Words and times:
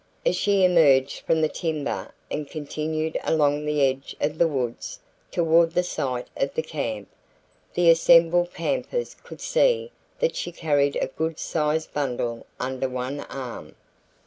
As 0.25 0.35
she 0.35 0.65
emerged 0.65 1.19
from 1.27 1.41
the 1.41 1.47
timber 1.47 2.11
and 2.31 2.49
continued 2.49 3.19
along 3.23 3.65
the 3.65 3.83
edge 3.85 4.15
of 4.19 4.39
the 4.39 4.47
woods 4.47 4.99
toward 5.29 5.73
the 5.73 5.83
site 5.83 6.27
of 6.35 6.51
the 6.55 6.63
camp, 6.63 7.07
the 7.75 7.87
assembled 7.87 8.51
campers 8.51 9.13
could 9.13 9.39
see 9.41 9.91
that 10.19 10.35
she 10.35 10.51
carried 10.51 10.95
a 10.95 11.05
good 11.05 11.37
sized 11.37 11.93
bundle 11.93 12.47
under 12.59 12.89
one 12.89 13.19
arm. 13.29 13.75